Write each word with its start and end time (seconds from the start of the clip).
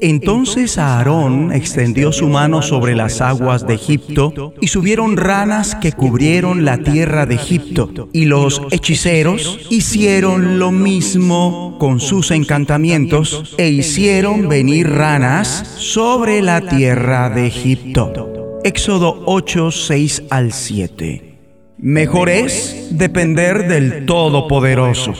Entonces 0.00 0.78
Aarón 0.78 1.52
extendió 1.52 2.12
su 2.12 2.28
mano 2.28 2.62
sobre 2.62 2.94
las 2.94 3.20
aguas 3.20 3.66
de 3.66 3.74
Egipto 3.74 4.54
y 4.60 4.68
subieron 4.68 5.16
ranas 5.16 5.74
que 5.74 5.92
cubrieron 5.92 6.64
la 6.64 6.78
tierra 6.78 7.26
de 7.26 7.34
Egipto. 7.34 8.08
Y 8.12 8.26
los 8.26 8.62
hechiceros 8.70 9.66
hicieron 9.70 10.58
lo 10.58 10.70
mismo 10.70 11.76
con 11.78 12.00
sus 12.00 12.30
encantamientos 12.30 13.54
e 13.58 13.68
hicieron 13.70 14.48
venir 14.48 14.88
ranas 14.88 15.48
sobre 15.78 16.42
la 16.42 16.60
tierra 16.60 17.28
de 17.30 17.46
Egipto. 17.46 18.60
Éxodo 18.64 19.22
8, 19.26 19.70
6 19.70 20.22
al 20.30 20.52
7. 20.52 21.38
Mejor 21.78 22.28
es 22.28 22.88
depender 22.90 23.68
del 23.68 24.06
Todopoderoso 24.06 25.14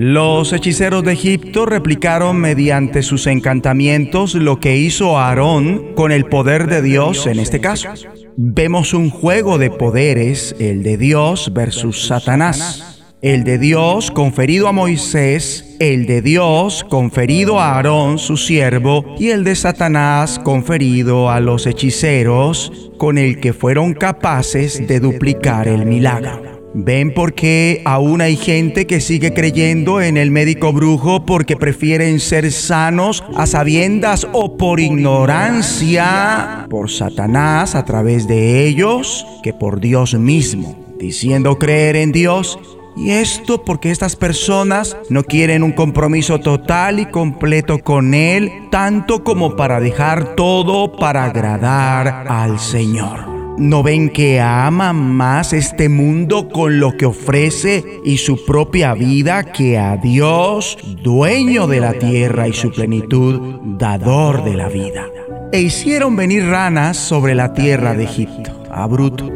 los 0.00 0.52
hechiceros 0.52 1.02
de 1.02 1.14
Egipto 1.14 1.66
replicaron 1.66 2.36
mediante 2.36 3.02
sus 3.02 3.26
encantamientos 3.26 4.36
lo 4.36 4.60
que 4.60 4.76
hizo 4.76 5.18
Aarón 5.18 5.92
con 5.96 6.12
el 6.12 6.26
poder 6.26 6.68
de 6.68 6.82
Dios 6.82 7.26
en 7.26 7.40
este 7.40 7.60
caso. 7.60 7.88
Vemos 8.36 8.94
un 8.94 9.10
juego 9.10 9.58
de 9.58 9.70
poderes, 9.70 10.54
el 10.60 10.84
de 10.84 10.98
Dios 10.98 11.52
versus 11.52 12.06
Satanás. 12.06 13.02
El 13.22 13.42
de 13.42 13.58
Dios 13.58 14.12
conferido 14.12 14.68
a 14.68 14.72
Moisés, 14.72 15.74
el 15.80 16.06
de 16.06 16.22
Dios 16.22 16.84
conferido 16.88 17.58
a 17.58 17.74
Aarón 17.74 18.20
su 18.20 18.36
siervo 18.36 19.16
y 19.18 19.30
el 19.30 19.42
de 19.42 19.56
Satanás 19.56 20.38
conferido 20.38 21.28
a 21.28 21.40
los 21.40 21.66
hechiceros 21.66 22.92
con 22.98 23.18
el 23.18 23.40
que 23.40 23.52
fueron 23.52 23.94
capaces 23.94 24.86
de 24.86 25.00
duplicar 25.00 25.66
el 25.66 25.86
milagro. 25.86 26.57
¿Ven 26.74 27.14
por 27.14 27.34
qué 27.34 27.80
aún 27.84 28.20
hay 28.20 28.36
gente 28.36 28.86
que 28.86 29.00
sigue 29.00 29.32
creyendo 29.32 30.02
en 30.02 30.18
el 30.18 30.30
médico 30.30 30.72
brujo 30.72 31.24
porque 31.24 31.56
prefieren 31.56 32.20
ser 32.20 32.52
sanos 32.52 33.24
a 33.36 33.46
sabiendas 33.46 34.28
o 34.32 34.56
por 34.58 34.78
ignorancia 34.78 36.66
por 36.68 36.90
Satanás 36.90 37.74
a 37.74 37.84
través 37.86 38.28
de 38.28 38.66
ellos 38.66 39.26
que 39.42 39.54
por 39.54 39.80
Dios 39.80 40.14
mismo, 40.14 40.76
diciendo 40.98 41.58
creer 41.58 41.96
en 41.96 42.12
Dios? 42.12 42.58
Y 42.96 43.12
esto 43.12 43.64
porque 43.64 43.90
estas 43.90 44.16
personas 44.16 44.96
no 45.08 45.22
quieren 45.22 45.62
un 45.62 45.72
compromiso 45.72 46.40
total 46.40 46.98
y 46.98 47.06
completo 47.06 47.78
con 47.78 48.12
Él, 48.12 48.50
tanto 48.70 49.22
como 49.22 49.54
para 49.56 49.78
dejar 49.78 50.34
todo 50.34 50.96
para 50.96 51.24
agradar 51.24 52.26
al 52.28 52.58
Señor. 52.58 53.27
¿No 53.58 53.82
ven 53.82 54.10
que 54.10 54.40
ama 54.40 54.92
más 54.92 55.52
este 55.52 55.88
mundo 55.88 56.48
con 56.48 56.78
lo 56.78 56.96
que 56.96 57.06
ofrece 57.06 57.84
y 58.04 58.18
su 58.18 58.44
propia 58.44 58.94
vida 58.94 59.42
que 59.52 59.76
a 59.76 59.96
Dios, 59.96 60.78
dueño 61.02 61.66
de 61.66 61.80
la 61.80 61.94
tierra 61.94 62.46
y 62.46 62.52
su 62.52 62.70
plenitud, 62.70 63.60
dador 63.78 64.44
de 64.44 64.54
la 64.54 64.68
vida? 64.68 65.06
E 65.52 65.60
hicieron 65.60 66.14
venir 66.14 66.44
ranas 66.44 66.96
sobre 66.96 67.34
la 67.34 67.52
tierra 67.52 67.94
de 67.94 68.04
Egipto. 68.04 68.62
A 68.70 68.86
bruto. 68.86 69.28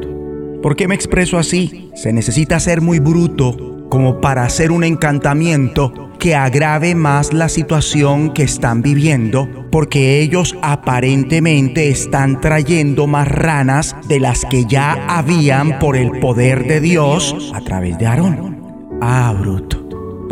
¿Por 0.62 0.76
qué 0.76 0.86
me 0.86 0.94
expreso 0.94 1.36
así? 1.36 1.90
Se 1.96 2.12
necesita 2.12 2.60
ser 2.60 2.80
muy 2.80 3.00
bruto 3.00 3.71
como 3.92 4.22
para 4.22 4.44
hacer 4.44 4.72
un 4.72 4.84
encantamiento 4.84 6.12
que 6.18 6.34
agrave 6.34 6.94
más 6.94 7.34
la 7.34 7.50
situación 7.50 8.32
que 8.32 8.42
están 8.42 8.80
viviendo, 8.80 9.66
porque 9.70 10.20
ellos 10.20 10.56
aparentemente 10.62 11.90
están 11.90 12.40
trayendo 12.40 13.06
más 13.06 13.28
ranas 13.28 13.94
de 14.08 14.18
las 14.18 14.46
que 14.46 14.64
ya 14.64 14.94
habían 15.14 15.78
por 15.78 15.98
el 15.98 16.20
poder 16.20 16.66
de 16.66 16.80
Dios 16.80 17.52
a 17.54 17.60
través 17.60 17.98
de 17.98 18.06
Aarón. 18.06 18.62
Ah. 19.02 19.34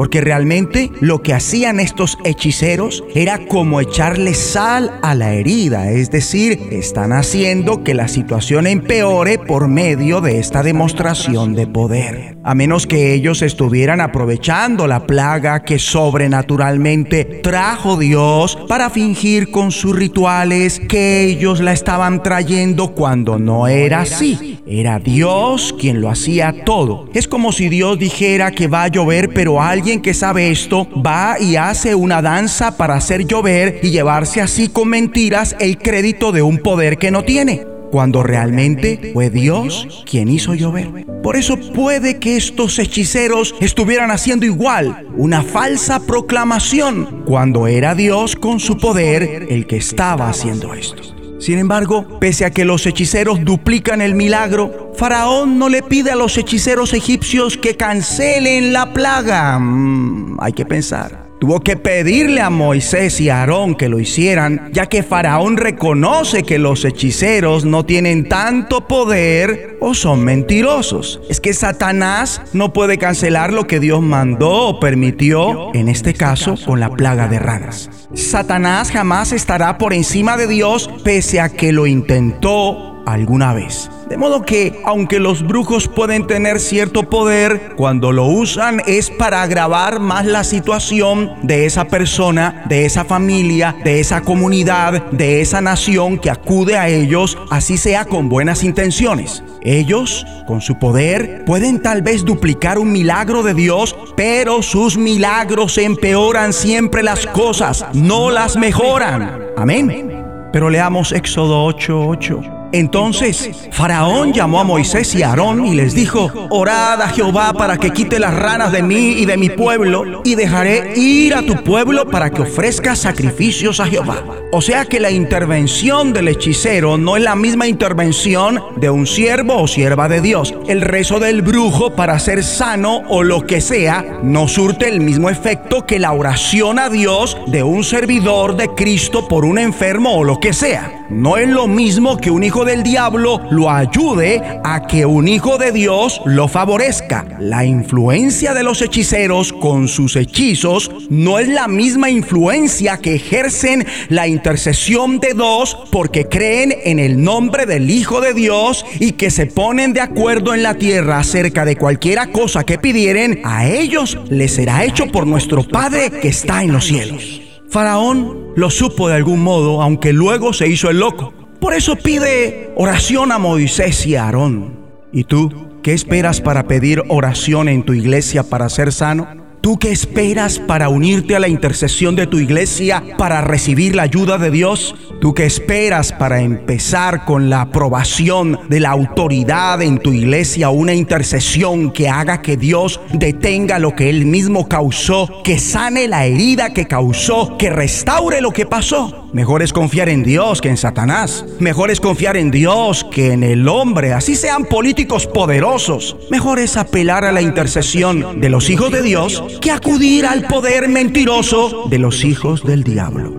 Porque 0.00 0.22
realmente 0.22 0.90
lo 1.02 1.20
que 1.20 1.34
hacían 1.34 1.78
estos 1.78 2.16
hechiceros 2.24 3.04
era 3.14 3.46
como 3.46 3.82
echarle 3.82 4.32
sal 4.32 4.98
a 5.02 5.14
la 5.14 5.34
herida, 5.34 5.90
es 5.90 6.10
decir, 6.10 6.58
están 6.70 7.12
haciendo 7.12 7.84
que 7.84 7.92
la 7.92 8.08
situación 8.08 8.66
empeore 8.66 9.38
por 9.38 9.68
medio 9.68 10.22
de 10.22 10.38
esta 10.38 10.62
demostración 10.62 11.54
de 11.54 11.66
poder. 11.66 12.38
A 12.42 12.54
menos 12.54 12.86
que 12.86 13.12
ellos 13.12 13.42
estuvieran 13.42 14.00
aprovechando 14.00 14.86
la 14.86 15.06
plaga 15.06 15.64
que 15.64 15.78
sobrenaturalmente 15.78 17.26
trajo 17.42 17.98
Dios 17.98 18.56
para 18.68 18.88
fingir 18.88 19.50
con 19.50 19.70
sus 19.70 19.94
rituales 19.94 20.80
que 20.80 21.24
ellos 21.26 21.60
la 21.60 21.74
estaban 21.74 22.22
trayendo 22.22 22.94
cuando 22.94 23.38
no 23.38 23.68
era 23.68 24.00
así. 24.00 24.59
Era 24.72 25.00
Dios 25.00 25.74
quien 25.76 26.00
lo 26.00 26.08
hacía 26.08 26.64
todo. 26.64 27.08
Es 27.12 27.26
como 27.26 27.50
si 27.50 27.68
Dios 27.68 27.98
dijera 27.98 28.52
que 28.52 28.68
va 28.68 28.84
a 28.84 28.88
llover, 28.88 29.30
pero 29.34 29.60
alguien 29.60 30.00
que 30.00 30.14
sabe 30.14 30.52
esto 30.52 30.86
va 31.04 31.40
y 31.40 31.56
hace 31.56 31.96
una 31.96 32.22
danza 32.22 32.76
para 32.76 32.94
hacer 32.94 33.26
llover 33.26 33.80
y 33.82 33.90
llevarse 33.90 34.40
así 34.40 34.68
con 34.68 34.88
mentiras 34.88 35.56
el 35.58 35.76
crédito 35.76 36.30
de 36.30 36.42
un 36.42 36.58
poder 36.58 36.98
que 36.98 37.10
no 37.10 37.24
tiene 37.24 37.66
cuando 37.90 38.22
realmente 38.22 39.10
fue 39.12 39.28
Dios 39.28 40.04
quien 40.08 40.28
hizo 40.28 40.54
llover. 40.54 41.04
Por 41.20 41.34
eso 41.34 41.56
puede 41.74 42.20
que 42.20 42.36
estos 42.36 42.78
hechiceros 42.78 43.56
estuvieran 43.60 44.12
haciendo 44.12 44.46
igual, 44.46 45.08
una 45.16 45.42
falsa 45.42 46.06
proclamación, 46.06 47.24
cuando 47.26 47.66
era 47.66 47.96
Dios 47.96 48.36
con 48.36 48.60
su 48.60 48.78
poder 48.78 49.48
el 49.50 49.66
que 49.66 49.78
estaba 49.78 50.28
haciendo 50.28 50.74
esto. 50.74 51.19
Sin 51.40 51.58
embargo, 51.58 52.20
pese 52.20 52.44
a 52.44 52.50
que 52.50 52.66
los 52.66 52.86
hechiceros 52.86 53.44
duplican 53.44 54.02
el 54.02 54.14
milagro, 54.14 54.92
Faraón 54.94 55.58
no 55.58 55.70
le 55.70 55.82
pide 55.82 56.10
a 56.10 56.16
los 56.16 56.36
hechiceros 56.36 56.92
egipcios 56.92 57.56
que 57.56 57.76
cancelen 57.76 58.74
la 58.74 58.92
plaga. 58.92 59.58
Mm, 59.58 60.38
hay 60.40 60.52
que 60.52 60.66
pensar. 60.66 61.29
Tuvo 61.40 61.60
que 61.60 61.76
pedirle 61.76 62.42
a 62.42 62.50
Moisés 62.50 63.18
y 63.18 63.30
a 63.30 63.40
Aarón 63.40 63.74
que 63.74 63.88
lo 63.88 63.98
hicieran, 63.98 64.68
ya 64.74 64.84
que 64.84 65.02
Faraón 65.02 65.56
reconoce 65.56 66.42
que 66.42 66.58
los 66.58 66.84
hechiceros 66.84 67.64
no 67.64 67.86
tienen 67.86 68.28
tanto 68.28 68.86
poder 68.86 69.78
o 69.80 69.94
son 69.94 70.22
mentirosos. 70.22 71.18
Es 71.30 71.40
que 71.40 71.54
Satanás 71.54 72.42
no 72.52 72.74
puede 72.74 72.98
cancelar 72.98 73.54
lo 73.54 73.66
que 73.66 73.80
Dios 73.80 74.02
mandó 74.02 74.68
o 74.68 74.80
permitió, 74.80 75.74
en 75.74 75.88
este 75.88 76.12
caso 76.12 76.56
con 76.62 76.78
la 76.78 76.90
plaga 76.90 77.26
de 77.26 77.38
ranas. 77.38 77.88
Satanás 78.12 78.90
jamás 78.90 79.32
estará 79.32 79.78
por 79.78 79.94
encima 79.94 80.36
de 80.36 80.46
Dios 80.46 80.90
pese 81.04 81.40
a 81.40 81.48
que 81.48 81.72
lo 81.72 81.86
intentó 81.86 82.89
alguna 83.06 83.54
vez. 83.54 83.90
De 84.08 84.16
modo 84.16 84.42
que, 84.42 84.80
aunque 84.84 85.20
los 85.20 85.46
brujos 85.46 85.86
pueden 85.86 86.26
tener 86.26 86.58
cierto 86.58 87.04
poder, 87.04 87.74
cuando 87.76 88.10
lo 88.10 88.26
usan 88.26 88.82
es 88.86 89.10
para 89.10 89.42
agravar 89.42 90.00
más 90.00 90.26
la 90.26 90.42
situación 90.42 91.32
de 91.42 91.66
esa 91.66 91.84
persona, 91.84 92.64
de 92.68 92.86
esa 92.86 93.04
familia, 93.04 93.76
de 93.84 94.00
esa 94.00 94.22
comunidad, 94.22 95.10
de 95.12 95.40
esa 95.40 95.60
nación 95.60 96.18
que 96.18 96.30
acude 96.30 96.76
a 96.76 96.88
ellos, 96.88 97.38
así 97.50 97.76
sea 97.76 98.04
con 98.04 98.28
buenas 98.28 98.64
intenciones. 98.64 99.42
Ellos, 99.62 100.26
con 100.46 100.60
su 100.60 100.78
poder, 100.78 101.44
pueden 101.44 101.82
tal 101.82 102.02
vez 102.02 102.24
duplicar 102.24 102.78
un 102.78 102.92
milagro 102.92 103.42
de 103.42 103.54
Dios, 103.54 103.94
pero 104.16 104.62
sus 104.62 104.96
milagros 104.96 105.78
empeoran 105.78 106.52
siempre 106.52 107.02
las 107.02 107.26
cosas, 107.26 107.84
no 107.92 108.30
las 108.30 108.56
mejoran. 108.56 109.40
Amén. 109.56 110.24
Pero 110.52 110.68
leamos 110.68 111.12
Éxodo 111.12 111.64
8:8. 111.66 112.59
Entonces 112.72 113.68
Faraón 113.72 114.32
llamó 114.32 114.60
a 114.60 114.64
Moisés 114.64 115.14
y 115.14 115.22
Aarón 115.22 115.66
y 115.66 115.74
les 115.74 115.94
dijo, 115.94 116.30
orad 116.50 117.02
a 117.02 117.08
Jehová 117.08 117.52
para 117.52 117.78
que 117.78 117.90
quite 117.90 118.18
las 118.18 118.34
ranas 118.34 118.72
de 118.72 118.82
mí 118.82 119.14
y 119.18 119.26
de 119.26 119.36
mi 119.36 119.50
pueblo, 119.50 120.22
y 120.24 120.34
dejaré 120.34 120.98
ir 120.98 121.34
a 121.34 121.42
tu 121.42 121.62
pueblo 121.64 122.08
para 122.08 122.30
que 122.30 122.42
ofrezca 122.42 122.94
sacrificios 122.94 123.80
a 123.80 123.86
Jehová. 123.86 124.22
O 124.52 124.60
sea 124.60 124.84
que 124.84 125.00
la 125.00 125.10
intervención 125.10 126.12
del 126.12 126.28
hechicero 126.28 126.98
no 126.98 127.16
es 127.16 127.22
la 127.22 127.36
misma 127.36 127.66
intervención 127.66 128.60
de 128.76 128.90
un 128.90 129.06
siervo 129.06 129.56
o 129.62 129.68
sierva 129.68 130.08
de 130.08 130.20
Dios. 130.20 130.54
El 130.68 130.80
rezo 130.80 131.20
del 131.20 131.42
brujo 131.42 131.94
para 131.94 132.18
ser 132.18 132.42
sano 132.42 133.02
o 133.08 133.22
lo 133.22 133.46
que 133.46 133.60
sea 133.60 134.20
no 134.22 134.48
surte 134.48 134.88
el 134.88 135.00
mismo 135.00 135.30
efecto 135.30 135.86
que 135.86 135.98
la 135.98 136.12
oración 136.12 136.78
a 136.78 136.88
Dios 136.88 137.36
de 137.46 137.62
un 137.62 137.84
servidor 137.84 138.56
de 138.56 138.68
Cristo 138.74 139.28
por 139.28 139.44
un 139.44 139.58
enfermo 139.58 140.16
o 140.16 140.24
lo 140.24 140.40
que 140.40 140.52
sea. 140.52 140.99
No 141.10 141.36
es 141.36 141.48
lo 141.48 141.66
mismo 141.66 142.16
que 142.16 142.30
un 142.30 142.44
hijo 142.44 142.64
del 142.64 142.84
diablo 142.84 143.40
lo 143.50 143.68
ayude 143.68 144.40
a 144.62 144.86
que 144.86 145.04
un 145.04 145.26
hijo 145.26 145.58
de 145.58 145.72
Dios 145.72 146.20
lo 146.24 146.46
favorezca. 146.46 147.26
La 147.40 147.64
influencia 147.64 148.54
de 148.54 148.62
los 148.62 148.80
hechiceros 148.80 149.52
con 149.52 149.88
sus 149.88 150.14
hechizos 150.14 150.90
no 151.10 151.40
es 151.40 151.48
la 151.48 151.66
misma 151.66 152.10
influencia 152.10 152.98
que 152.98 153.16
ejercen 153.16 153.84
la 154.08 154.28
intercesión 154.28 155.18
de 155.18 155.34
dos 155.34 155.76
porque 155.90 156.26
creen 156.26 156.74
en 156.84 157.00
el 157.00 157.20
nombre 157.20 157.66
del 157.66 157.90
Hijo 157.90 158.20
de 158.20 158.32
Dios 158.32 158.86
y 159.00 159.12
que 159.12 159.30
se 159.30 159.46
ponen 159.46 159.92
de 159.92 160.02
acuerdo 160.02 160.54
en 160.54 160.62
la 160.62 160.74
tierra 160.74 161.18
acerca 161.18 161.64
de 161.64 161.74
cualquiera 161.74 162.28
cosa 162.28 162.62
que 162.64 162.78
pidieren, 162.78 163.40
a 163.44 163.66
ellos 163.66 164.16
les 164.28 164.54
será 164.54 164.84
hecho 164.84 165.08
por 165.08 165.26
nuestro 165.26 165.66
Padre 165.66 166.10
que 166.10 166.28
está 166.28 166.62
en 166.62 166.72
los 166.72 166.84
cielos. 166.84 167.40
Faraón 167.68 168.39
lo 168.56 168.70
supo 168.70 169.08
de 169.08 169.14
algún 169.14 169.42
modo, 169.42 169.82
aunque 169.82 170.12
luego 170.12 170.52
se 170.52 170.68
hizo 170.68 170.90
el 170.90 170.98
loco. 170.98 171.32
Por 171.60 171.74
eso 171.74 171.96
pide 171.96 172.72
oración 172.76 173.32
a 173.32 173.38
Moisés 173.38 174.06
y 174.06 174.16
a 174.16 174.24
Aarón. 174.24 174.80
¿Y 175.12 175.24
tú 175.24 175.52
qué 175.82 175.92
esperas 175.92 176.40
para 176.40 176.66
pedir 176.66 177.02
oración 177.08 177.68
en 177.68 177.82
tu 177.82 177.92
iglesia 177.92 178.42
para 178.42 178.68
ser 178.68 178.92
sano? 178.92 179.39
¿Tú 179.60 179.78
qué 179.78 179.90
esperas 179.92 180.58
para 180.58 180.88
unirte 180.88 181.36
a 181.36 181.38
la 181.38 181.48
intercesión 181.48 182.16
de 182.16 182.26
tu 182.26 182.38
iglesia 182.38 183.02
para 183.18 183.42
recibir 183.42 183.94
la 183.94 184.04
ayuda 184.04 184.38
de 184.38 184.50
Dios? 184.50 184.94
¿Tú 185.20 185.34
qué 185.34 185.44
esperas 185.44 186.12
para 186.12 186.40
empezar 186.40 187.26
con 187.26 187.50
la 187.50 187.60
aprobación 187.60 188.58
de 188.70 188.80
la 188.80 188.88
autoridad 188.88 189.82
en 189.82 189.98
tu 189.98 190.14
iglesia 190.14 190.70
una 190.70 190.94
intercesión 190.94 191.92
que 191.92 192.08
haga 192.08 192.40
que 192.40 192.56
Dios 192.56 193.02
detenga 193.12 193.78
lo 193.78 193.94
que 193.94 194.08
Él 194.08 194.24
mismo 194.24 194.66
causó, 194.66 195.42
que 195.44 195.58
sane 195.58 196.08
la 196.08 196.24
herida 196.24 196.72
que 196.72 196.86
causó, 196.86 197.58
que 197.58 197.68
restaure 197.68 198.40
lo 198.40 198.52
que 198.52 198.64
pasó? 198.64 199.28
Mejor 199.34 199.62
es 199.62 199.72
confiar 199.72 200.08
en 200.08 200.24
Dios 200.24 200.60
que 200.60 200.70
en 200.70 200.76
Satanás. 200.76 201.44
Mejor 201.60 201.90
es 201.90 202.00
confiar 202.00 202.36
en 202.36 202.50
Dios 202.50 203.04
que 203.04 203.32
en 203.32 203.44
el 203.44 203.68
hombre, 203.68 204.12
así 204.12 204.34
sean 204.34 204.64
políticos 204.64 205.26
poderosos. 205.26 206.16
Mejor 206.30 206.58
es 206.58 206.76
apelar 206.76 207.24
a 207.24 207.30
la 207.30 207.42
intercesión 207.42 208.40
de 208.40 208.48
los 208.48 208.70
hijos 208.70 208.90
de 208.90 209.02
Dios 209.02 209.44
que 209.60 209.70
acudir 209.70 210.26
al 210.26 210.46
poder 210.46 210.88
mentiroso 210.88 211.86
de 211.88 211.98
los 211.98 212.24
hijos 212.24 212.62
del 212.64 212.84
diablo. 212.84 213.34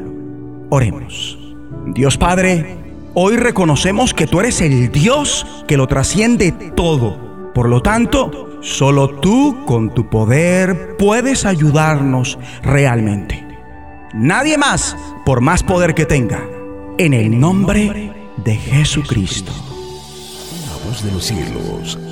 Oremos. 0.69 1.38
Dios 1.88 2.18
Padre, 2.18 2.78
hoy 3.13 3.38
reconocemos 3.38 4.13
que 4.13 4.28
tú 4.28 4.40
eres 4.40 4.62
el 4.62 4.92
Dios 4.92 5.46
que 5.68 5.78
lo 5.78 5.88
trasciende 5.88 6.52
todo. 6.75 7.52
Por 7.54 7.68
lo 7.68 7.81
tanto, 7.81 8.58
solo 8.62 9.10
tú 9.19 9.66
con 9.66 9.94
tu 9.94 10.10
poder 10.10 10.96
puedes 10.98 11.46
ayudarnos 11.46 12.38
realmente. 12.63 13.46
Nadie 14.13 14.58
más, 14.58 14.96
por 15.25 15.42
más 15.42 15.63
poder 15.63 15.94
que 15.94 16.06
tenga. 16.06 16.44
En 16.98 17.13
el 17.13 17.40
nombre 17.40 18.13
de 18.44 18.56
Jesucristo. 18.56 19.52
La 20.68 20.88
voz 20.90 21.04
de 21.04 21.12
los 21.12 21.24
cielos, 21.25 21.98